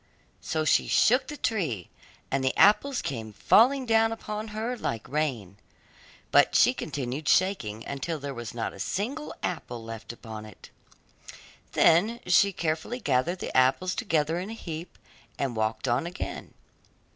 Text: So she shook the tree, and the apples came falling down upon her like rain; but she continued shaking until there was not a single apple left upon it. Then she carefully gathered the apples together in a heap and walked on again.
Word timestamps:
So 0.41 0.65
she 0.65 0.87
shook 0.87 1.27
the 1.27 1.37
tree, 1.37 1.91
and 2.31 2.43
the 2.43 2.57
apples 2.57 3.03
came 3.03 3.33
falling 3.33 3.85
down 3.85 4.11
upon 4.11 4.47
her 4.47 4.75
like 4.75 5.07
rain; 5.07 5.57
but 6.31 6.55
she 6.55 6.73
continued 6.73 7.29
shaking 7.29 7.85
until 7.85 8.17
there 8.17 8.33
was 8.33 8.55
not 8.55 8.73
a 8.73 8.79
single 8.79 9.31
apple 9.43 9.83
left 9.83 10.11
upon 10.11 10.47
it. 10.47 10.71
Then 11.73 12.19
she 12.25 12.51
carefully 12.51 12.99
gathered 12.99 13.37
the 13.37 13.55
apples 13.55 13.93
together 13.93 14.39
in 14.39 14.49
a 14.49 14.53
heap 14.53 14.97
and 15.37 15.55
walked 15.55 15.87
on 15.87 16.07
again. 16.07 16.55